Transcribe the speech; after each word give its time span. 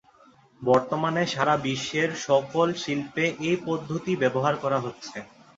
বর্তমানে 0.61 1.23
সারা 1.27 1.55
বিশ্বের 1.65 2.09
সকল 2.27 2.67
শিল্পে 2.83 3.25
এই 3.41 3.57
পদ্ধতি 3.67 4.11
ব্যবহার 4.21 4.55
করা 4.63 4.79
হচ্ছে। 4.79 5.17